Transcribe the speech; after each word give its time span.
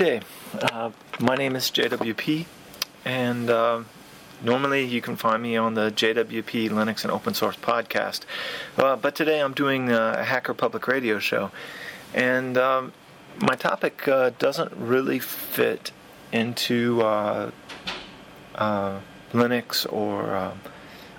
Day. 0.00 0.22
Uh, 0.54 0.92
my 1.20 1.34
name 1.34 1.54
is 1.54 1.64
JWP, 1.64 2.46
and 3.04 3.50
uh, 3.50 3.82
normally 4.42 4.82
you 4.82 5.02
can 5.02 5.14
find 5.14 5.42
me 5.42 5.58
on 5.58 5.74
the 5.74 5.90
JWP 5.90 6.70
Linux 6.70 7.02
and 7.02 7.12
Open 7.12 7.34
Source 7.34 7.56
podcast. 7.56 8.22
Uh, 8.78 8.96
but 8.96 9.14
today 9.14 9.40
I'm 9.40 9.52
doing 9.52 9.90
a 9.90 10.24
Hacker 10.24 10.54
Public 10.54 10.88
Radio 10.88 11.18
show, 11.18 11.50
and 12.14 12.56
um, 12.56 12.94
my 13.42 13.54
topic 13.56 14.08
uh, 14.08 14.30
doesn't 14.38 14.72
really 14.74 15.18
fit 15.18 15.92
into 16.32 17.02
uh, 17.02 17.50
uh, 18.54 19.00
Linux 19.34 19.84
or 19.92 20.54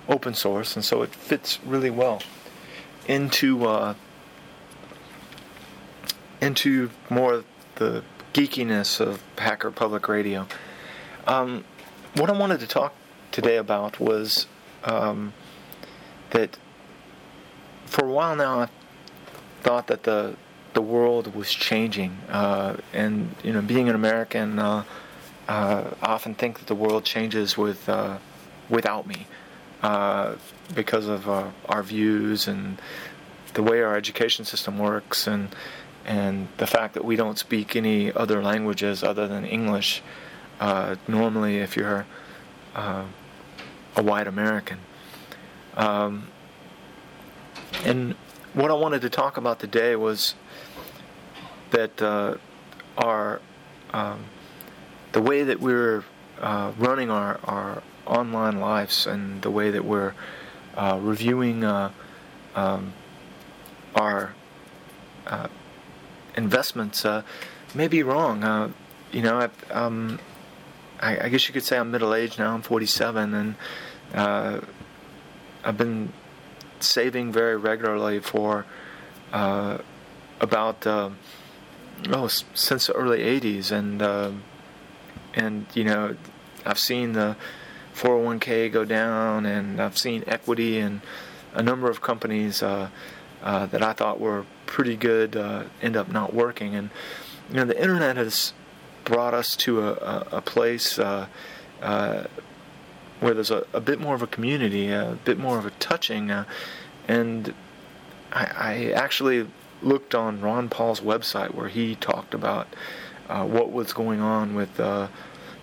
open 0.08 0.34
source, 0.34 0.74
and 0.74 0.84
so 0.84 1.02
it 1.02 1.14
fits 1.14 1.60
really 1.64 1.90
well 1.90 2.20
into 3.06 3.94
into 6.40 6.90
more 7.08 7.44
the 7.76 8.02
geekiness 8.32 9.00
of 9.00 9.22
Hacker 9.36 9.70
Public 9.70 10.08
Radio. 10.08 10.46
Um, 11.26 11.64
what 12.14 12.30
I 12.30 12.32
wanted 12.32 12.60
to 12.60 12.66
talk 12.66 12.94
today 13.30 13.56
about 13.56 14.00
was 14.00 14.46
um, 14.84 15.32
that 16.30 16.58
for 17.86 18.06
a 18.06 18.10
while 18.10 18.36
now 18.36 18.60
I 18.60 18.68
thought 19.62 19.86
that 19.88 20.02
the 20.04 20.36
the 20.74 20.82
world 20.82 21.34
was 21.34 21.52
changing, 21.52 22.16
uh, 22.30 22.76
and 22.94 23.34
you 23.42 23.52
know, 23.52 23.60
being 23.60 23.90
an 23.90 23.94
American, 23.94 24.58
uh, 24.58 24.84
uh, 25.46 25.90
I 26.00 26.06
often 26.06 26.34
think 26.34 26.58
that 26.58 26.66
the 26.66 26.74
world 26.74 27.04
changes 27.04 27.58
with 27.58 27.86
uh, 27.88 28.18
without 28.70 29.06
me 29.06 29.26
uh, 29.82 30.36
because 30.74 31.08
of 31.08 31.28
uh, 31.28 31.50
our 31.68 31.82
views 31.82 32.48
and 32.48 32.80
the 33.52 33.62
way 33.62 33.82
our 33.82 33.96
education 33.96 34.46
system 34.46 34.78
works 34.78 35.26
and 35.26 35.54
and 36.04 36.48
the 36.56 36.66
fact 36.66 36.94
that 36.94 37.04
we 37.04 37.16
don't 37.16 37.38
speak 37.38 37.76
any 37.76 38.12
other 38.12 38.42
languages 38.42 39.02
other 39.02 39.28
than 39.28 39.44
English. 39.44 40.02
Uh, 40.60 40.96
normally, 41.08 41.58
if 41.58 41.76
you're 41.76 42.06
uh, 42.74 43.04
a 43.96 44.02
white 44.02 44.26
American, 44.26 44.78
um, 45.76 46.28
and 47.84 48.14
what 48.54 48.70
I 48.70 48.74
wanted 48.74 49.02
to 49.02 49.10
talk 49.10 49.36
about 49.36 49.58
today 49.58 49.96
was 49.96 50.34
that 51.70 52.00
uh, 52.02 52.36
our 52.98 53.40
um, 53.92 54.24
the 55.12 55.22
way 55.22 55.42
that 55.42 55.60
we're 55.60 56.04
uh, 56.40 56.72
running 56.78 57.10
our, 57.10 57.38
our 57.44 57.82
online 58.06 58.58
lives 58.60 59.06
and 59.06 59.42
the 59.42 59.50
way 59.50 59.70
that 59.70 59.84
we're 59.84 60.14
uh, 60.76 60.98
reviewing 61.00 61.64
uh, 61.64 61.90
um, 62.54 62.92
our 63.94 64.34
investments 66.36 67.04
uh, 67.04 67.22
may 67.74 67.88
be 67.88 68.02
wrong. 68.02 68.44
Uh, 68.44 68.70
you 69.10 69.22
know, 69.22 69.38
I, 69.38 69.72
um, 69.72 70.18
I, 71.00 71.26
I, 71.26 71.28
guess 71.28 71.46
you 71.48 71.54
could 71.54 71.64
say 71.64 71.78
I'm 71.78 71.90
middle 71.90 72.14
aged 72.14 72.38
now. 72.38 72.54
I'm 72.54 72.62
47, 72.62 73.34
and 73.34 73.54
uh, 74.14 74.60
I've 75.64 75.76
been 75.76 76.12
saving 76.80 77.32
very 77.32 77.56
regularly 77.56 78.20
for 78.20 78.64
uh, 79.32 79.78
about 80.40 80.86
uh, 80.86 81.10
oh 82.10 82.26
since 82.26 82.86
the 82.86 82.94
early 82.94 83.18
80s, 83.18 83.70
and 83.70 84.02
uh, 84.02 84.32
and 85.34 85.66
you 85.74 85.84
know 85.84 86.16
I've 86.64 86.78
seen 86.78 87.12
the 87.12 87.36
401k 87.94 88.72
go 88.72 88.84
down, 88.84 89.46
and 89.46 89.80
I've 89.80 89.98
seen 89.98 90.24
equity 90.26 90.78
and 90.78 91.00
a 91.54 91.62
number 91.62 91.90
of 91.90 92.00
companies 92.00 92.62
uh, 93.42 93.66
that 93.66 93.82
I 93.82 93.92
thought 93.92 94.20
were 94.20 94.46
pretty 94.66 94.96
good 94.96 95.36
uh, 95.36 95.64
end 95.80 95.96
up 95.96 96.10
not 96.10 96.32
working. 96.32 96.74
And 96.74 96.90
you 97.50 97.56
know, 97.56 97.64
the 97.64 97.80
internet 97.80 98.16
has 98.16 98.52
brought 99.04 99.34
us 99.34 99.56
to 99.56 99.80
a, 99.80 99.92
a, 99.92 100.26
a 100.32 100.40
place 100.40 100.98
uh, 100.98 101.26
uh, 101.80 102.24
where 103.20 103.34
there's 103.34 103.50
a, 103.50 103.66
a, 103.72 103.80
bit 103.80 104.00
more 104.00 104.14
of 104.14 104.22
a 104.22 104.26
community, 104.26 104.90
a 104.90 105.18
bit 105.24 105.38
more 105.38 105.58
of 105.58 105.66
a 105.66 105.70
touching. 105.72 106.30
Uh, 106.30 106.44
and 107.08 107.52
I, 108.32 108.44
I, 108.44 108.90
actually 108.92 109.48
looked 109.82 110.14
on 110.14 110.40
Ron 110.40 110.68
Paul's 110.68 111.00
website 111.00 111.52
where 111.54 111.68
he 111.68 111.96
talked 111.96 112.34
about 112.34 112.68
uh, 113.28 113.44
what 113.44 113.72
was 113.72 113.92
going 113.92 114.20
on 114.20 114.54
with 114.54 114.76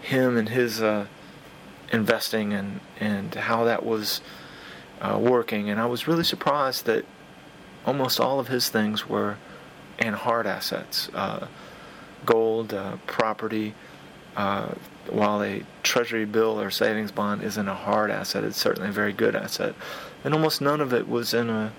him 0.01 0.38
and 0.38 0.50
his 0.50 0.81
investing 1.91 2.53
and 2.53 2.81
and 3.00 3.34
how 3.34 3.63
that 3.63 3.85
was 3.85 4.19
working. 5.17 5.69
And 5.69 5.79
I 5.79 5.85
was 5.85 6.07
really 6.07 6.25
surprised 6.25 6.85
that 6.85 7.06
almost 7.85 8.19
all 8.19 8.40
of 8.40 8.47
his 8.47 8.69
things 8.69 9.07
were 9.07 9.38
in 9.97 10.13
hard 10.13 10.47
assets 10.47 11.09
uh, 11.13 11.47
gold, 12.25 12.73
uh, 12.73 12.97
property. 13.06 13.73
Uh, 14.35 14.73
while 15.09 15.44
a 15.44 15.63
treasury 15.84 16.23
bill 16.23 16.62
or 16.62 16.69
savings 16.69 17.12
bond 17.12 17.41
isn't 17.44 17.67
a 17.67 17.73
hard 17.73 18.12
asset, 18.12 18.44
it's 18.44 18.57
certainly 18.57 18.90
a 18.90 18.91
very 18.91 19.12
good 19.12 19.35
asset. 19.35 19.73
And 20.23 20.34
almost 20.34 20.62
none 20.62 20.81
of 20.81 20.94
it 20.94 21.09
was 21.09 21.34
in 21.34 21.50
a 21.50 21.73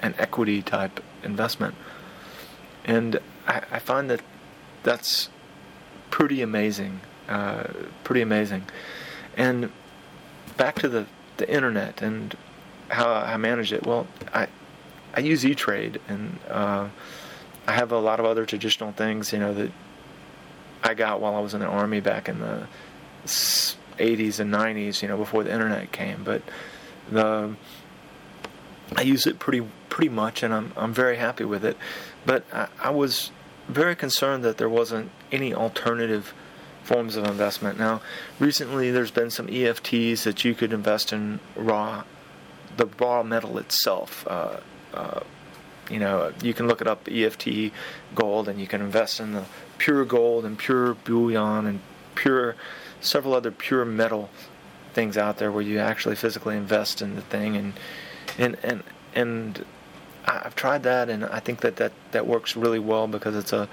an 0.00 0.14
equity 0.18 0.60
type 0.60 1.02
investment. 1.22 1.74
And 2.84 3.18
I, 3.46 3.62
I 3.72 3.78
find 3.78 4.10
that 4.10 4.20
that's 4.82 5.30
pretty 6.10 6.42
amazing. 6.42 7.00
Uh, 7.28 7.64
pretty 8.04 8.20
amazing. 8.20 8.64
And 9.36 9.72
back 10.58 10.74
to 10.80 10.88
the, 10.88 11.06
the 11.38 11.50
internet 11.50 12.02
and 12.02 12.36
how 12.88 13.10
I 13.10 13.38
manage 13.38 13.72
it. 13.72 13.86
Well, 13.86 14.06
I, 14.34 14.48
I 15.14 15.20
use 15.20 15.46
E-Trade, 15.46 16.00
and 16.08 16.38
uh, 16.50 16.88
I 17.66 17.72
have 17.72 17.92
a 17.92 17.98
lot 17.98 18.20
of 18.20 18.26
other 18.26 18.44
traditional 18.44 18.92
things, 18.92 19.32
you 19.32 19.38
know, 19.38 19.54
that 19.54 19.70
I 20.82 20.94
got 20.94 21.20
while 21.20 21.34
I 21.34 21.40
was 21.40 21.54
in 21.54 21.60
the 21.60 21.66
army 21.66 22.00
back 22.00 22.28
in 22.28 22.40
the 22.40 22.66
80s 23.24 24.40
and 24.40 24.52
90s, 24.52 25.02
you 25.02 25.08
know, 25.08 25.16
before 25.16 25.44
the 25.44 25.52
internet 25.52 25.92
came. 25.92 26.24
But 26.24 26.42
the 27.10 27.54
I 28.96 29.02
use 29.02 29.26
it 29.26 29.38
pretty 29.38 29.66
pretty 29.88 30.10
much, 30.10 30.42
and 30.42 30.52
I'm 30.52 30.72
I'm 30.76 30.92
very 30.92 31.16
happy 31.16 31.44
with 31.44 31.64
it. 31.64 31.76
But 32.26 32.44
I, 32.52 32.68
I 32.82 32.90
was 32.90 33.30
very 33.68 33.96
concerned 33.96 34.44
that 34.44 34.58
there 34.58 34.68
wasn't 34.68 35.10
any 35.32 35.54
alternative 35.54 36.34
forms 36.82 37.16
of 37.16 37.24
investment. 37.26 37.78
Now, 37.78 38.02
recently 38.38 38.90
there's 38.90 39.10
been 39.10 39.30
some 39.30 39.46
EFTs 39.46 40.24
that 40.24 40.44
you 40.44 40.54
could 40.54 40.72
invest 40.72 41.14
in 41.14 41.40
raw, 41.56 42.04
the 42.76 42.86
raw 43.00 43.22
metal 43.22 43.56
itself. 43.56 44.26
Uh, 44.28 44.58
you 45.90 45.98
know, 45.98 46.32
you 46.42 46.54
can 46.54 46.66
look 46.66 46.80
it 46.80 46.86
up 46.86 47.08
EFT 47.10 47.72
gold, 48.14 48.48
and 48.48 48.60
you 48.60 48.66
can 48.66 48.80
invest 48.80 49.20
in 49.20 49.32
the 49.32 49.44
pure 49.78 50.04
gold 50.04 50.44
and 50.44 50.58
pure 50.58 50.94
bullion 50.94 51.66
and 51.66 51.80
pure 52.14 52.56
several 53.00 53.34
other 53.34 53.50
pure 53.50 53.84
metal 53.84 54.30
things 54.94 55.18
out 55.18 55.38
there 55.38 55.50
where 55.50 55.62
you 55.62 55.78
actually 55.78 56.14
physically 56.14 56.56
invest 56.56 57.02
in 57.02 57.16
the 57.16 57.20
thing 57.20 57.56
and 57.56 57.72
and 58.38 58.56
and 58.62 58.82
and 59.14 59.64
I've 60.26 60.54
tried 60.54 60.84
that 60.84 61.10
and 61.10 61.24
I 61.24 61.40
think 61.40 61.60
that 61.60 61.76
that, 61.76 61.92
that 62.12 62.26
works 62.26 62.56
really 62.56 62.78
well 62.78 63.06
because 63.06 63.36
it's 63.36 63.52
a, 63.52 63.68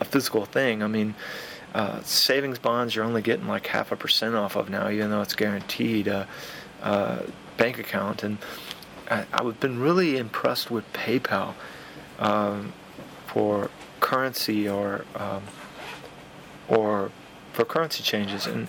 a 0.00 0.04
physical 0.04 0.46
thing. 0.46 0.82
I 0.82 0.88
mean, 0.88 1.14
uh, 1.74 2.02
savings 2.02 2.58
bonds 2.58 2.96
you're 2.96 3.04
only 3.04 3.22
getting 3.22 3.46
like 3.46 3.66
half 3.68 3.92
a 3.92 3.96
percent 3.96 4.34
off 4.34 4.56
of 4.56 4.68
now, 4.68 4.90
even 4.90 5.10
though 5.10 5.22
it's 5.22 5.34
guaranteed. 5.34 6.08
Uh, 6.08 6.24
uh, 6.82 7.20
bank 7.56 7.78
account 7.78 8.24
and 8.24 8.38
I, 9.12 9.42
have 9.42 9.60
been 9.60 9.78
really 9.78 10.16
impressed 10.16 10.70
with 10.70 10.90
PayPal 10.92 11.54
um, 12.18 12.72
for 13.26 13.70
currency 14.00 14.68
or 14.68 15.04
um, 15.14 15.42
or 16.68 17.10
for 17.52 17.64
currency 17.64 18.02
changes, 18.02 18.46
and 18.46 18.68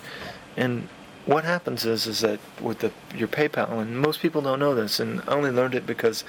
and 0.56 0.88
what 1.24 1.44
happens 1.44 1.86
is 1.86 2.06
is 2.06 2.20
that 2.20 2.40
with 2.60 2.80
the 2.80 2.92
your 3.14 3.28
PayPal, 3.28 3.80
and 3.80 3.98
most 3.98 4.20
people 4.20 4.42
don't 4.42 4.58
know 4.58 4.74
this, 4.74 5.00
and 5.00 5.22
I 5.22 5.32
only 5.32 5.50
learned 5.50 5.74
it 5.74 5.86
because 5.86 6.24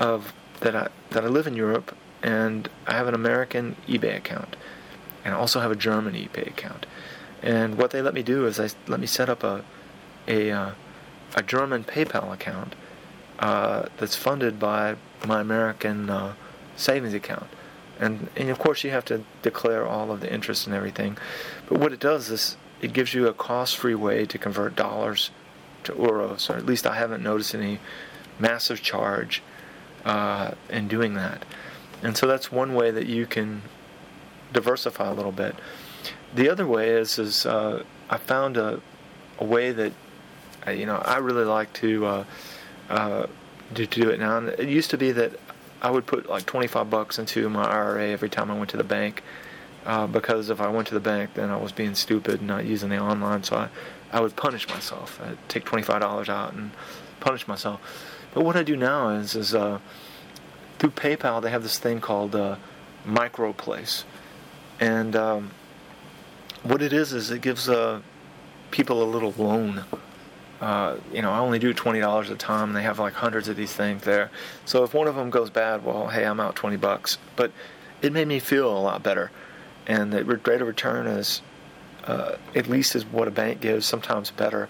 of 0.00 0.32
that 0.60 0.74
I 0.74 0.88
that 1.10 1.22
I 1.22 1.28
live 1.28 1.46
in 1.46 1.54
Europe 1.54 1.96
and 2.22 2.68
I 2.86 2.94
have 2.94 3.06
an 3.06 3.14
American 3.14 3.76
eBay 3.86 4.16
account, 4.16 4.56
and 5.24 5.34
I 5.34 5.36
also 5.36 5.60
have 5.60 5.70
a 5.70 5.76
German 5.76 6.14
eBay 6.14 6.48
account, 6.48 6.86
and 7.42 7.78
what 7.78 7.92
they 7.92 8.02
let 8.02 8.14
me 8.14 8.24
do 8.24 8.46
is 8.46 8.56
they 8.56 8.70
let 8.88 8.98
me 8.98 9.06
set 9.06 9.28
up 9.28 9.44
a 9.44 9.64
a 10.26 10.50
uh, 10.50 10.70
a 11.36 11.42
German 11.44 11.84
PayPal 11.84 12.32
account 12.32 12.74
uh, 13.38 13.86
that's 13.98 14.16
funded 14.16 14.58
by 14.58 14.96
my 15.26 15.40
American 15.40 16.10
uh, 16.10 16.34
savings 16.76 17.14
account. 17.14 17.46
And, 17.98 18.28
and 18.36 18.50
of 18.50 18.58
course, 18.58 18.84
you 18.84 18.90
have 18.90 19.04
to 19.06 19.24
declare 19.42 19.86
all 19.86 20.12
of 20.12 20.20
the 20.20 20.32
interest 20.32 20.66
and 20.66 20.74
everything. 20.74 21.16
But 21.68 21.80
what 21.80 21.92
it 21.92 22.00
does 22.00 22.30
is 22.30 22.56
it 22.80 22.92
gives 22.92 23.14
you 23.14 23.26
a 23.26 23.32
cost 23.32 23.76
free 23.76 23.94
way 23.94 24.26
to 24.26 24.38
convert 24.38 24.76
dollars 24.76 25.30
to 25.84 25.92
euros, 25.92 26.50
or 26.50 26.56
at 26.56 26.66
least 26.66 26.86
I 26.86 26.96
haven't 26.96 27.22
noticed 27.22 27.54
any 27.54 27.78
massive 28.38 28.82
charge 28.82 29.42
uh, 30.04 30.52
in 30.68 30.88
doing 30.88 31.14
that. 31.14 31.44
And 32.02 32.16
so 32.16 32.26
that's 32.26 32.52
one 32.52 32.74
way 32.74 32.90
that 32.90 33.06
you 33.06 33.26
can 33.26 33.62
diversify 34.52 35.08
a 35.08 35.14
little 35.14 35.32
bit. 35.32 35.56
The 36.34 36.48
other 36.50 36.66
way 36.66 36.90
is 36.90 37.18
is 37.18 37.46
uh, 37.46 37.82
I 38.10 38.18
found 38.18 38.56
a, 38.56 38.80
a 39.38 39.44
way 39.44 39.72
that 39.72 39.92
uh, 40.66 40.70
you 40.70 40.86
know 40.86 40.96
I 40.96 41.16
really 41.18 41.44
like 41.44 41.72
to 41.74 42.06
uh, 42.06 42.24
uh, 42.88 43.26
to, 43.74 43.86
do 43.86 44.10
it 44.10 44.20
now. 44.20 44.38
And 44.38 44.48
it 44.48 44.68
used 44.68 44.90
to 44.90 44.98
be 44.98 45.12
that 45.12 45.32
I 45.82 45.90
would 45.90 46.06
put 46.06 46.28
like 46.28 46.46
25 46.46 46.88
bucks 46.90 47.18
into 47.18 47.48
my 47.48 47.64
IRA 47.64 48.08
every 48.08 48.30
time 48.30 48.50
I 48.50 48.56
went 48.56 48.70
to 48.70 48.76
the 48.76 48.84
bank 48.84 49.22
uh, 49.84 50.06
because 50.06 50.50
if 50.50 50.60
I 50.60 50.68
went 50.68 50.88
to 50.88 50.94
the 50.94 51.00
bank, 51.00 51.34
then 51.34 51.50
I 51.50 51.56
was 51.56 51.72
being 51.72 51.94
stupid 51.94 52.40
and 52.40 52.48
not 52.48 52.64
using 52.64 52.88
the 52.88 52.98
online. 52.98 53.42
So 53.42 53.56
I, 53.56 53.68
I 54.12 54.20
would 54.20 54.36
punish 54.36 54.68
myself. 54.68 55.20
I'd 55.22 55.38
take 55.48 55.64
$25 55.64 56.28
out 56.28 56.52
and 56.54 56.72
punish 57.20 57.46
myself. 57.46 57.80
But 58.34 58.44
what 58.44 58.56
I 58.56 58.62
do 58.62 58.76
now 58.76 59.10
is, 59.10 59.34
is 59.34 59.54
uh, 59.54 59.78
through 60.78 60.90
PayPal, 60.90 61.40
they 61.40 61.50
have 61.50 61.62
this 61.62 61.78
thing 61.78 62.00
called 62.00 62.34
uh, 62.34 62.56
MicroPlace. 63.06 64.04
And 64.80 65.16
um, 65.16 65.50
what 66.62 66.82
it 66.82 66.92
is, 66.92 67.12
is 67.12 67.30
it 67.30 67.40
gives 67.40 67.68
uh, 67.68 68.02
people 68.70 69.02
a 69.02 69.08
little 69.08 69.32
loan. 69.38 69.84
Uh, 70.60 70.96
you 71.12 71.20
know, 71.20 71.30
I 71.30 71.38
only 71.38 71.58
do 71.58 71.74
twenty 71.74 72.00
dollars 72.00 72.30
a 72.30 72.36
time. 72.36 72.68
And 72.68 72.76
they 72.76 72.82
have 72.82 72.98
like 72.98 73.12
hundreds 73.12 73.48
of 73.48 73.56
these 73.56 73.72
things 73.72 74.02
there. 74.02 74.30
So 74.64 74.84
if 74.84 74.94
one 74.94 75.06
of 75.06 75.14
them 75.14 75.30
goes 75.30 75.50
bad, 75.50 75.84
well, 75.84 76.08
hey, 76.08 76.24
I'm 76.24 76.40
out 76.40 76.56
twenty 76.56 76.76
bucks. 76.76 77.18
But 77.36 77.52
it 78.02 78.12
made 78.12 78.28
me 78.28 78.38
feel 78.38 78.70
a 78.70 78.78
lot 78.78 79.02
better, 79.02 79.30
and 79.86 80.12
the 80.12 80.24
rate 80.24 80.60
of 80.60 80.66
return 80.66 81.06
is 81.06 81.42
uh, 82.04 82.36
at 82.54 82.68
least 82.68 82.96
is 82.96 83.04
what 83.04 83.28
a 83.28 83.30
bank 83.30 83.60
gives, 83.60 83.86
sometimes 83.86 84.30
better. 84.30 84.68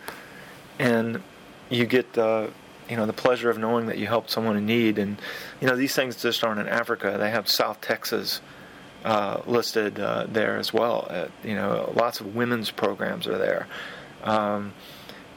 And 0.78 1.22
you 1.68 1.86
get 1.86 2.18
uh, 2.18 2.48
you 2.88 2.96
know 2.96 3.06
the 3.06 3.12
pleasure 3.12 3.50
of 3.50 3.58
knowing 3.58 3.86
that 3.86 3.98
you 3.98 4.06
helped 4.06 4.30
someone 4.30 4.56
in 4.56 4.66
need. 4.66 4.98
And 4.98 5.18
you 5.60 5.68
know 5.68 5.76
these 5.76 5.94
things 5.94 6.20
just 6.20 6.42
aren't 6.42 6.60
in 6.60 6.68
Africa. 6.68 7.16
They 7.18 7.30
have 7.30 7.48
South 7.48 7.80
Texas. 7.80 8.40
Uh, 9.04 9.40
listed 9.46 10.00
uh, 10.00 10.26
there 10.28 10.56
as 10.56 10.72
well. 10.72 11.06
Uh, 11.08 11.28
you 11.44 11.54
know, 11.54 11.92
lots 11.94 12.18
of 12.18 12.34
women's 12.34 12.72
programs 12.72 13.28
are 13.28 13.38
there. 13.38 13.68
Um, 14.24 14.72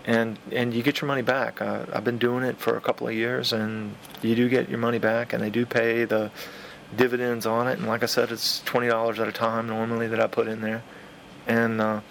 and 0.09 0.39
and 0.51 0.73
you 0.73 0.81
get 0.81 1.01
your 1.01 1.07
money 1.07 1.21
back. 1.21 1.61
Uh, 1.61 1.85
I've 1.93 2.03
been 2.03 2.17
doing 2.17 2.43
it 2.43 2.57
for 2.57 2.75
a 2.75 2.81
couple 2.81 3.07
of 3.07 3.13
years, 3.13 3.53
and 3.53 3.95
you 4.23 4.35
do 4.35 4.49
get 4.49 4.67
your 4.67 4.79
money 4.79 4.97
back, 4.97 5.33
and 5.33 5.43
they 5.43 5.51
do 5.51 5.65
pay 5.67 6.05
the 6.05 6.31
dividends 6.97 7.45
on 7.45 7.67
it. 7.67 7.77
And 7.77 7.87
like 7.87 8.01
I 8.01 8.07
said, 8.07 8.31
it's 8.31 8.61
twenty 8.61 8.87
dollars 8.87 9.19
at 9.19 9.27
a 9.27 9.31
time 9.31 9.67
normally 9.67 10.07
that 10.07 10.19
I 10.19 10.25
put 10.25 10.47
in 10.47 10.61
there, 10.61 10.81
and 11.45 11.79
uh, 11.79 12.01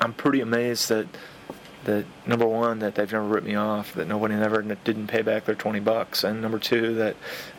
I'm 0.00 0.14
pretty 0.14 0.40
amazed 0.40 0.88
that 0.88 1.06
that 1.84 2.06
number 2.26 2.46
one 2.46 2.78
that 2.78 2.94
they've 2.94 3.12
never 3.12 3.28
ripped 3.28 3.46
me 3.46 3.56
off, 3.56 3.92
that 3.94 4.08
nobody 4.08 4.34
never 4.34 4.62
didn't 4.62 5.08
pay 5.08 5.22
back 5.22 5.44
their 5.44 5.54
twenty 5.54 5.80
bucks, 5.80 6.24
and 6.24 6.40
number 6.40 6.58
two 6.58 6.94
that 6.94 7.14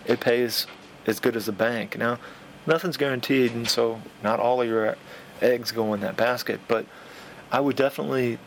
it 0.08 0.20
pays 0.20 0.66
as 1.06 1.20
good 1.20 1.36
as 1.36 1.48
a 1.48 1.54
bank. 1.54 1.96
Now, 1.96 2.18
nothing's 2.66 2.98
guaranteed, 2.98 3.52
and 3.54 3.70
so 3.70 4.02
not 4.24 4.40
all 4.40 4.62
of 4.62 4.68
your 4.68 4.98
eggs 5.42 5.72
go 5.72 5.94
in 5.94 6.02
that 6.02 6.18
basket, 6.18 6.60
but 6.68 6.88
I 7.52 7.60
would 7.60 7.76
definitely 7.76 8.40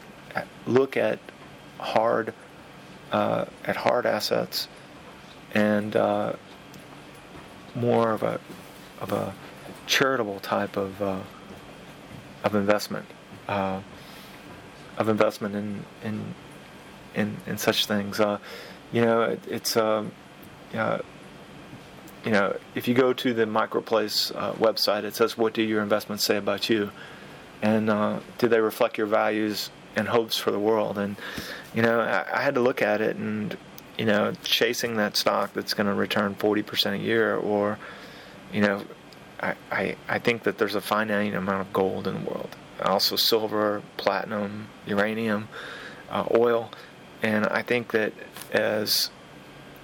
look 0.66 0.96
at 0.96 1.18
hard 1.78 2.34
uh, 3.12 3.46
at 3.64 3.76
hard 3.76 4.06
assets 4.06 4.68
and 5.52 5.96
uh, 5.96 6.32
more 7.74 8.12
of 8.12 8.22
a 8.22 8.40
of 9.00 9.12
a 9.12 9.34
charitable 9.86 10.40
type 10.40 10.76
of 10.76 11.00
uh, 11.02 11.20
of 12.44 12.54
investment 12.54 13.06
uh, 13.48 13.80
of 14.96 15.08
investment 15.08 15.54
in 15.54 15.84
in 16.04 16.34
in, 17.14 17.36
in 17.46 17.58
such 17.58 17.86
things. 17.86 18.20
Uh, 18.20 18.38
you 18.92 19.02
know, 19.02 19.22
it, 19.22 19.40
it's 19.48 19.76
um, 19.76 20.12
you 20.72 22.32
know, 22.32 22.56
if 22.74 22.86
you 22.86 22.94
go 22.94 23.12
to 23.12 23.32
the 23.32 23.44
MicroPlace 23.46 24.36
uh, 24.36 24.52
website, 24.52 25.04
it 25.04 25.16
says, 25.16 25.36
"What 25.36 25.54
do 25.54 25.62
your 25.62 25.82
investments 25.82 26.22
say 26.24 26.36
about 26.36 26.68
you?" 26.70 26.90
and 27.62 27.88
do 28.38 28.48
they 28.48 28.60
reflect 28.60 28.96
your 28.96 29.06
values 29.06 29.70
and 29.96 30.08
hopes 30.08 30.36
for 30.36 30.50
the 30.50 30.58
world. 30.58 30.98
And 30.98 31.16
you 31.74 31.82
know, 31.82 32.00
I, 32.00 32.26
I 32.38 32.42
had 32.42 32.54
to 32.54 32.60
look 32.60 32.82
at 32.82 33.00
it 33.00 33.16
and 33.16 33.56
you 34.00 34.06
know, 34.06 34.32
chasing 34.44 34.96
that 34.96 35.14
stock 35.14 35.52
that's 35.52 35.74
going 35.74 35.86
to 35.86 35.92
return 35.92 36.34
40% 36.34 36.94
a 36.94 36.96
year, 36.96 37.36
or 37.36 37.78
you 38.50 38.62
know, 38.62 38.82
I, 39.38 39.54
I 39.70 39.96
I 40.08 40.18
think 40.18 40.44
that 40.44 40.56
there's 40.56 40.74
a 40.74 40.80
finite 40.80 41.34
amount 41.34 41.60
of 41.60 41.72
gold 41.74 42.06
in 42.06 42.14
the 42.14 42.30
world. 42.30 42.56
Also, 42.82 43.16
silver, 43.16 43.82
platinum, 43.98 44.68
uranium, 44.86 45.48
uh, 46.10 46.24
oil, 46.34 46.70
and 47.22 47.46
I 47.46 47.60
think 47.60 47.92
that 47.92 48.14
as 48.52 49.10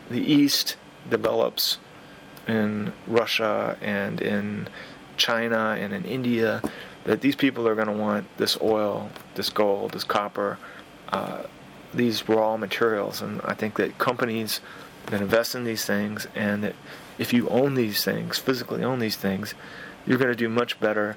the 0.09 0.21
East 0.21 0.77
develops 1.11 1.77
in 2.49 2.95
Russia 3.07 3.77
and 3.83 4.23
in 4.23 4.69
China 5.19 5.77
and 5.79 5.93
in 5.93 6.07
India, 6.07 6.63
that 7.07 7.21
these 7.21 7.37
people 7.37 7.69
are 7.69 7.77
going 7.77 7.87
to 7.87 7.93
want 7.93 8.27
this 8.37 8.59
oil, 8.61 9.09
this 9.37 9.49
gold, 9.49 9.93
this 9.93 10.03
copper, 10.03 10.59
uh, 11.11 11.45
these 11.95 12.29
raw 12.29 12.57
materials. 12.57 13.23
And 13.23 13.41
I 13.45 13.55
think 13.55 13.77
that 13.77 13.97
companies 13.97 14.61
that 15.07 15.21
invest 15.21 15.55
in 15.55 15.63
these 15.63 15.85
things 15.85 16.27
and 16.35 16.65
that 16.65 16.75
if 17.17 17.33
you 17.33 17.49
own 17.49 17.75
these 17.75 18.05
things, 18.05 18.39
physically 18.39 18.83
own 18.83 18.99
these 18.99 19.17
things, 19.17 19.55
you're 20.05 20.19
going 20.19 20.31
to 20.31 20.37
do 20.37 20.49
much 20.49 20.81
better 20.81 21.17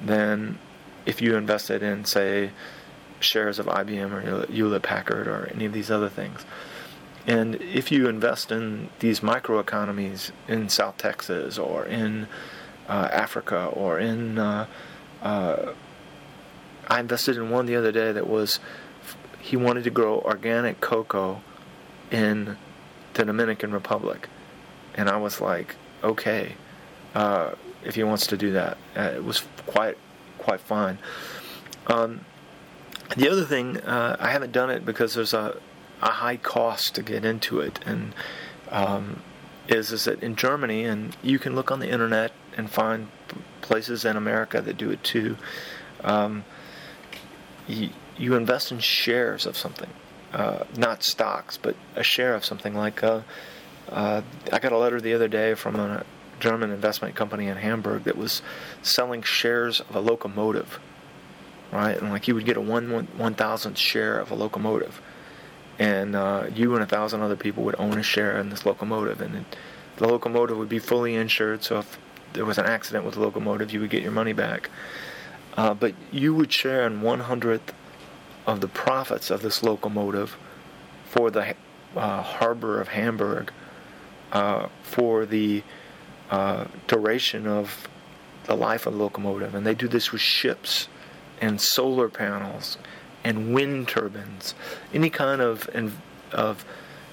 than 0.00 0.58
if 1.04 1.20
you 1.20 1.36
invested 1.36 1.82
in, 1.82 2.06
say, 2.06 2.50
shares 3.20 3.58
of 3.58 3.66
IBM 3.66 4.12
or 4.12 4.50
Hewlett 4.50 4.82
Packard 4.82 5.28
or 5.28 5.50
any 5.54 5.66
of 5.66 5.72
these 5.74 5.90
other 5.90 6.08
things. 6.08 6.46
And 7.26 7.56
if 7.56 7.92
you 7.92 8.08
invest 8.08 8.50
in 8.50 8.88
these 9.00 9.20
microeconomies 9.20 10.30
in 10.48 10.70
South 10.70 10.96
Texas 10.96 11.58
or 11.58 11.84
in 11.84 12.26
uh, 12.88 13.08
Africa 13.12 13.66
or 13.66 13.98
in 13.98 14.38
uh, 14.38 14.66
uh, 15.26 15.72
I 16.86 17.00
invested 17.00 17.36
in 17.36 17.50
one 17.50 17.66
the 17.66 17.74
other 17.74 17.90
day 17.90 18.12
that 18.12 18.28
was 18.28 18.60
he 19.40 19.56
wanted 19.56 19.82
to 19.84 19.90
grow 19.90 20.20
organic 20.20 20.80
cocoa 20.80 21.40
in 22.12 22.56
the 23.14 23.24
Dominican 23.24 23.72
Republic, 23.72 24.28
and 24.94 25.08
I 25.08 25.16
was 25.16 25.40
like, 25.40 25.74
okay, 26.04 26.54
uh, 27.16 27.52
if 27.84 27.96
he 27.96 28.04
wants 28.04 28.28
to 28.28 28.36
do 28.36 28.52
that, 28.52 28.78
uh, 28.96 29.14
it 29.16 29.24
was 29.24 29.42
quite 29.66 29.98
quite 30.38 30.60
fine. 30.60 30.98
Um, 31.88 32.20
the 33.16 33.28
other 33.28 33.44
thing, 33.44 33.78
uh, 33.78 34.16
I 34.20 34.30
haven't 34.30 34.52
done 34.52 34.70
it 34.70 34.84
because 34.84 35.14
there's 35.14 35.34
a, 35.34 35.56
a 36.02 36.12
high 36.22 36.36
cost 36.36 36.94
to 36.94 37.02
get 37.02 37.24
into 37.24 37.58
it, 37.58 37.80
and 37.84 38.14
um, 38.70 39.22
is 39.68 39.92
is 39.92 40.04
that 40.04 40.22
in 40.22 40.36
Germany, 40.36 40.84
and 40.84 41.16
you 41.22 41.38
can 41.38 41.54
look 41.54 41.70
on 41.70 41.80
the 41.80 41.88
internet 41.88 42.32
and 42.56 42.70
find 42.70 43.08
places 43.60 44.04
in 44.04 44.16
America 44.16 44.60
that 44.60 44.76
do 44.76 44.90
it 44.90 45.02
too. 45.02 45.36
Um, 46.04 46.44
you, 47.66 47.90
you, 48.16 48.34
invest 48.34 48.70
in 48.70 48.78
shares 48.78 49.44
of 49.44 49.56
something, 49.56 49.90
uh, 50.32 50.64
not 50.76 51.02
stocks, 51.02 51.56
but 51.56 51.74
a 51.96 52.02
share 52.02 52.34
of 52.34 52.44
something. 52.44 52.74
Like 52.74 53.02
uh, 53.02 53.22
uh, 53.88 54.22
I 54.52 54.58
got 54.58 54.72
a 54.72 54.78
letter 54.78 55.00
the 55.00 55.14
other 55.14 55.28
day 55.28 55.54
from 55.54 55.76
a 55.76 56.04
German 56.38 56.70
investment 56.70 57.14
company 57.14 57.46
in 57.48 57.56
Hamburg 57.56 58.04
that 58.04 58.16
was 58.16 58.42
selling 58.82 59.22
shares 59.22 59.80
of 59.80 59.96
a 59.96 60.00
locomotive, 60.00 60.78
right? 61.72 61.96
And 61.96 62.10
like 62.10 62.28
you 62.28 62.34
would 62.34 62.44
get 62.44 62.56
a 62.56 62.60
one 62.60 62.90
one, 62.92 63.08
one 63.16 63.34
thousandth 63.34 63.78
share 63.78 64.18
of 64.18 64.30
a 64.30 64.34
locomotive, 64.34 65.00
and 65.78 66.16
uh, 66.16 66.46
you 66.54 66.74
and 66.74 66.82
a 66.82 66.86
thousand 66.86 67.20
other 67.22 67.36
people 67.36 67.62
would 67.64 67.76
own 67.78 67.98
a 67.98 68.02
share 68.02 68.38
in 68.38 68.50
this 68.50 68.64
locomotive, 68.64 69.20
and 69.20 69.36
it, 69.36 69.56
the 69.96 70.08
locomotive 70.08 70.56
would 70.58 70.68
be 70.68 70.78
fully 70.78 71.14
insured. 71.14 71.62
So 71.62 71.78
if 71.78 71.98
there 72.32 72.44
was 72.44 72.58
an 72.58 72.66
accident 72.66 73.04
with 73.04 73.14
the 73.14 73.20
locomotive, 73.20 73.72
you 73.72 73.80
would 73.80 73.90
get 73.90 74.02
your 74.02 74.12
money 74.12 74.32
back. 74.32 74.70
Uh, 75.56 75.72
but 75.72 75.94
you 76.12 76.34
would 76.34 76.52
share 76.52 76.86
in 76.86 77.00
one 77.00 77.20
hundredth 77.20 77.72
of 78.46 78.60
the 78.60 78.68
profits 78.68 79.30
of 79.30 79.40
this 79.42 79.62
locomotive 79.62 80.36
for 81.04 81.30
the 81.30 81.54
uh, 81.96 82.22
harbor 82.22 82.80
of 82.80 82.88
Hamburg 82.88 83.52
uh, 84.32 84.68
for 84.82 85.24
the 85.24 85.62
uh, 86.30 86.66
duration 86.86 87.46
of 87.46 87.88
the 88.44 88.54
life 88.54 88.86
of 88.86 88.92
the 88.92 88.98
locomotive. 88.98 89.54
And 89.54 89.66
they 89.66 89.74
do 89.74 89.88
this 89.88 90.12
with 90.12 90.20
ships 90.20 90.88
and 91.40 91.60
solar 91.60 92.08
panels 92.08 92.78
and 93.26 93.36
wind 93.56 93.88
turbines, 93.88 94.54
any 94.94 95.10
kind 95.10 95.40
of 95.40 95.68
of 96.32 96.64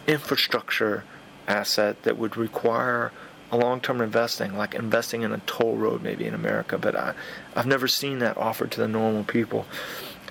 infrastructure 0.05 1.03
asset 1.47 1.95
that 2.03 2.15
would 2.17 2.35
require 2.37 3.11
a 3.51 3.57
long-term 3.57 4.01
investing, 4.01 4.57
like 4.57 4.73
investing 4.73 5.21
in 5.25 5.31
a 5.31 5.41
toll 5.45 5.75
road 5.75 6.01
maybe 6.01 6.25
in 6.25 6.33
America, 6.33 6.77
but 6.77 6.95
I, 6.95 7.13
I've 7.55 7.67
never 7.67 7.87
seen 7.87 8.19
that 8.19 8.35
offered 8.37 8.71
to 8.71 8.79
the 8.81 8.87
normal 8.87 9.23
people. 9.23 9.65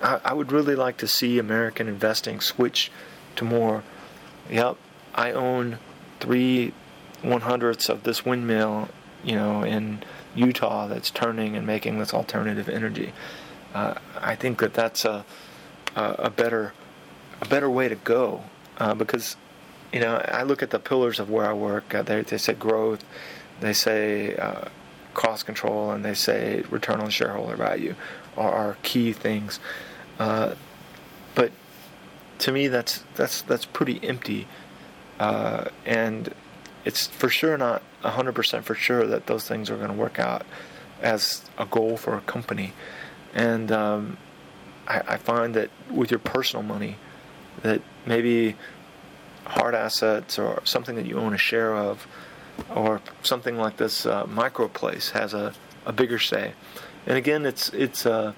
I, 0.01 0.19
I 0.29 0.33
would 0.33 0.51
really 0.51 0.75
like 0.75 0.97
to 0.97 1.07
see 1.07 1.39
American 1.39 1.87
investing 1.87 2.41
switch 2.41 2.91
to 3.37 3.45
more, 3.45 3.83
yep, 4.49 4.75
I 5.15 5.31
own 5.31 5.79
three 6.19 6.73
one 7.21 7.41
hundredths 7.41 7.87
of 7.89 8.03
this 8.03 8.25
windmill, 8.25 8.89
you 9.23 9.35
know, 9.35 9.63
in 9.63 10.03
Utah 10.35 10.87
that's 10.87 11.09
turning 11.09 11.55
and 11.55 11.65
making 11.65 11.99
this 11.99 12.13
alternative 12.13 12.67
energy. 12.67 13.13
Uh, 13.73 13.93
I 14.31 14.35
think 14.35 14.59
that 14.59 14.73
that's 14.73 15.05
a, 15.05 15.23
a, 15.95 16.29
better 16.29 16.73
a 17.41 17.47
better 17.47 17.69
way 17.69 17.87
to 17.87 17.95
go 17.95 18.43
uh, 18.77 18.93
because 18.93 19.35
you 19.93 19.99
know, 19.99 20.15
I 20.27 20.41
look 20.41 20.63
at 20.63 20.71
the 20.71 20.79
pillars 20.79 21.19
of 21.19 21.29
where 21.29 21.45
I 21.45 21.53
work. 21.53 21.93
Uh, 21.93 22.01
they, 22.01 22.23
they 22.23 22.39
say 22.39 22.53
growth, 22.53 23.05
they 23.59 23.73
say 23.73 24.35
uh, 24.35 24.65
cost 25.13 25.45
control, 25.45 25.91
and 25.91 26.03
they 26.03 26.15
say 26.15 26.63
return 26.71 26.99
on 26.99 27.11
shareholder 27.11 27.55
value 27.55 27.93
are, 28.35 28.51
are 28.51 28.77
key 28.81 29.13
things. 29.13 29.59
Uh, 30.17 30.55
but 31.35 31.51
to 32.39 32.51
me, 32.51 32.67
that's 32.67 33.03
that's 33.15 33.43
that's 33.43 33.65
pretty 33.65 33.99
empty, 34.03 34.47
uh, 35.19 35.65
and 35.85 36.33
it's 36.85 37.05
for 37.07 37.29
sure 37.29 37.55
not 37.57 37.83
100% 38.03 38.63
for 38.63 38.75
sure 38.75 39.05
that 39.05 39.27
those 39.27 39.47
things 39.47 39.69
are 39.69 39.77
going 39.77 39.89
to 39.89 39.93
work 39.93 40.19
out. 40.19 40.43
as 41.01 41.43
a 41.57 41.65
goal 41.65 41.97
for 41.97 42.15
a 42.15 42.21
company. 42.21 42.73
And 43.33 43.71
um, 43.71 44.17
I, 44.87 45.01
I 45.07 45.17
find 45.17 45.53
that 45.55 45.69
with 45.89 46.11
your 46.11 46.19
personal 46.19 46.63
money, 46.63 46.97
that 47.61 47.81
maybe 48.05 48.55
hard 49.45 49.75
assets 49.75 50.39
or 50.39 50.61
something 50.65 50.95
that 50.95 51.05
you 51.05 51.17
own 51.17 51.33
a 51.33 51.37
share 51.37 51.75
of, 51.75 52.07
or 52.73 53.01
something 53.23 53.57
like 53.57 53.77
this 53.77 54.05
uh, 54.05 54.25
microplace 54.25 55.11
has 55.11 55.33
a, 55.33 55.53
a 55.85 55.91
bigger 55.91 56.19
say. 56.19 56.53
And 57.05 57.17
again, 57.17 57.45
it's 57.45 57.69
it's 57.69 58.05
uh, 58.05 58.33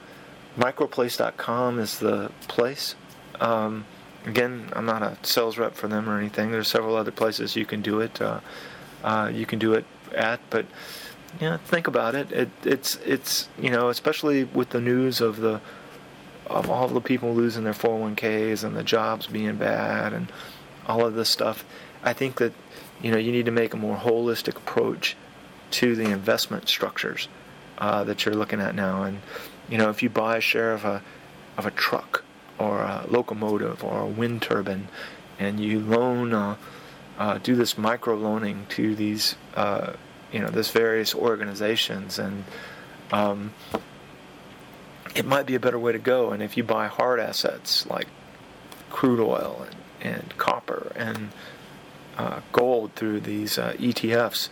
microplace.com 0.57 1.79
is 1.79 1.99
the 1.99 2.31
place. 2.47 2.95
Um, 3.39 3.85
again, 4.25 4.69
I'm 4.73 4.85
not 4.85 5.03
a 5.03 5.17
sales 5.23 5.57
rep 5.57 5.75
for 5.75 5.87
them 5.87 6.09
or 6.09 6.17
anything. 6.17 6.51
There's 6.51 6.67
several 6.67 6.95
other 6.95 7.11
places 7.11 7.55
you 7.55 7.65
can 7.65 7.81
do 7.81 7.99
it. 7.99 8.21
Uh, 8.21 8.39
uh, 9.03 9.29
you 9.31 9.45
can 9.45 9.59
do 9.59 9.73
it 9.73 9.85
at, 10.15 10.39
but 10.49 10.65
know, 11.41 11.57
think 11.57 11.87
about 11.87 12.15
it. 12.15 12.31
it. 12.31 12.49
It's 12.63 12.97
it's 13.05 13.49
you 13.59 13.69
know, 13.69 13.89
especially 13.89 14.45
with 14.45 14.69
the 14.69 14.81
news 14.81 15.21
of 15.21 15.37
the 15.37 15.61
of 16.47 16.69
all 16.69 16.87
the 16.87 17.01
people 17.01 17.33
losing 17.33 17.63
their 17.63 17.73
401ks 17.73 18.63
and 18.63 18.75
the 18.75 18.83
jobs 18.83 19.27
being 19.27 19.55
bad 19.55 20.13
and 20.13 20.31
all 20.87 21.05
of 21.05 21.15
this 21.15 21.29
stuff. 21.29 21.65
I 22.03 22.13
think 22.13 22.37
that 22.37 22.53
you 23.01 23.11
know 23.11 23.17
you 23.17 23.31
need 23.31 23.45
to 23.45 23.51
make 23.51 23.73
a 23.73 23.77
more 23.77 23.97
holistic 23.97 24.57
approach 24.57 25.15
to 25.71 25.95
the 25.95 26.03
investment 26.03 26.69
structures 26.69 27.27
uh, 27.77 28.03
that 28.03 28.25
you're 28.25 28.35
looking 28.35 28.61
at 28.61 28.75
now. 28.75 29.03
And 29.03 29.21
you 29.69 29.77
know, 29.77 29.89
if 29.89 30.03
you 30.03 30.09
buy 30.09 30.37
a 30.37 30.41
share 30.41 30.73
of 30.73 30.85
a 30.85 31.01
of 31.57 31.65
a 31.65 31.71
truck 31.71 32.23
or 32.57 32.79
a 32.79 33.05
locomotive 33.09 33.83
or 33.83 34.01
a 34.01 34.05
wind 34.05 34.41
turbine, 34.41 34.87
and 35.39 35.59
you 35.59 35.79
loan, 35.79 36.33
uh, 36.33 36.55
uh, 37.17 37.37
do 37.39 37.55
this 37.55 37.77
micro 37.77 38.15
loaning 38.15 38.65
to 38.69 38.95
these, 38.95 39.35
uh, 39.55 39.93
you 40.31 40.39
know, 40.39 40.47
this 40.47 40.71
various 40.71 41.15
organizations, 41.15 42.19
and 42.19 42.43
um, 43.11 43.53
it 45.15 45.25
might 45.25 45.45
be 45.45 45.55
a 45.55 45.59
better 45.59 45.79
way 45.79 45.93
to 45.93 45.99
go. 45.99 46.31
And 46.31 46.43
if 46.43 46.57
you 46.57 46.63
buy 46.63 46.87
hard 46.87 47.19
assets 47.19 47.87
like 47.87 48.07
crude 48.89 49.19
oil 49.19 49.65
and, 50.01 50.13
and 50.13 50.37
copper 50.37 50.91
and 50.95 51.29
uh, 52.17 52.41
gold 52.51 52.93
through 52.95 53.21
these 53.21 53.57
uh, 53.57 53.73
ETFs, 53.73 54.49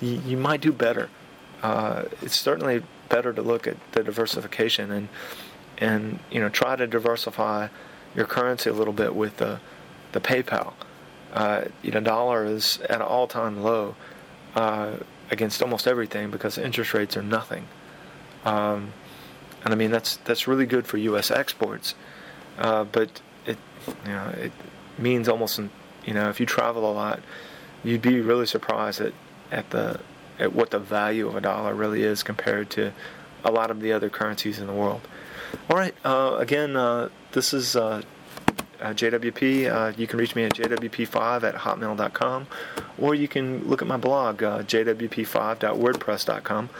you, 0.00 0.20
you, 0.26 0.36
might 0.36 0.60
do 0.60 0.72
better. 0.72 1.08
Uh, 1.62 2.04
it's 2.22 2.38
certainly 2.38 2.82
better 3.08 3.32
to 3.32 3.42
look 3.42 3.66
at 3.66 3.76
the 3.92 4.02
diversification 4.02 4.90
and 4.90 5.08
and 5.78 6.18
you 6.30 6.40
know 6.40 6.48
try 6.48 6.74
to 6.74 6.86
diversify 6.86 7.68
your 8.14 8.26
currency 8.26 8.70
a 8.70 8.72
little 8.72 8.92
bit 8.92 9.14
with 9.14 9.36
the 9.36 9.60
the 10.12 10.20
PayPal. 10.20 10.72
Uh, 11.32 11.64
you 11.82 11.90
know, 11.90 12.00
dollar 12.00 12.44
is 12.44 12.78
at 12.88 12.96
an 12.96 13.02
all-time 13.02 13.62
low 13.62 13.94
uh, 14.54 14.92
against 15.30 15.62
almost 15.62 15.86
everything 15.86 16.30
because 16.30 16.56
interest 16.56 16.94
rates 16.94 17.16
are 17.16 17.22
nothing. 17.22 17.66
Um, 18.44 18.92
and 19.66 19.74
I 19.74 19.76
mean 19.76 19.90
that's 19.90 20.16
that's 20.18 20.46
really 20.46 20.64
good 20.64 20.86
for 20.86 20.96
U.S. 20.96 21.32
exports, 21.32 21.96
uh, 22.56 22.84
but 22.84 23.20
it 23.46 23.58
you 24.04 24.12
know 24.12 24.28
it 24.38 24.52
means 24.96 25.28
almost 25.28 25.58
you 26.04 26.14
know 26.14 26.28
if 26.28 26.38
you 26.38 26.46
travel 26.46 26.88
a 26.88 26.94
lot, 26.94 27.18
you'd 27.82 28.00
be 28.00 28.20
really 28.20 28.46
surprised 28.46 29.00
at 29.00 29.12
at 29.50 29.68
the 29.70 29.98
at 30.38 30.52
what 30.52 30.70
the 30.70 30.78
value 30.78 31.26
of 31.26 31.34
a 31.34 31.40
dollar 31.40 31.74
really 31.74 32.04
is 32.04 32.22
compared 32.22 32.70
to 32.70 32.92
a 33.44 33.50
lot 33.50 33.72
of 33.72 33.80
the 33.80 33.92
other 33.92 34.08
currencies 34.08 34.60
in 34.60 34.68
the 34.68 34.72
world. 34.72 35.00
All 35.68 35.76
right. 35.76 35.96
Uh, 36.04 36.36
again, 36.38 36.76
uh, 36.76 37.08
this 37.32 37.52
is 37.52 37.74
uh, 37.74 38.02
uh 38.80 38.90
JWP. 38.90 39.68
Uh, 39.68 39.92
you 39.96 40.06
can 40.06 40.20
reach 40.20 40.36
me 40.36 40.44
at 40.44 40.54
jwp5 40.54 41.42
at 41.42 41.56
hotmail.com, 41.56 42.46
or 42.98 43.16
you 43.16 43.26
can 43.26 43.68
look 43.68 43.82
at 43.82 43.88
my 43.88 43.96
blog, 43.96 44.44
uh, 44.44 44.62
jwp5.wordpress.com. 44.62 46.70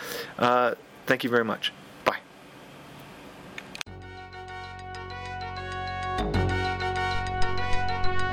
thank 1.06 1.24
you 1.24 1.30
very 1.30 1.44
much. 1.44 1.72